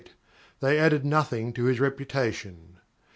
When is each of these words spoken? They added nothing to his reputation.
They 0.61 0.79
added 0.79 1.05
nothing 1.05 1.53
to 1.53 1.65
his 1.65 1.79
reputation. 1.79 2.77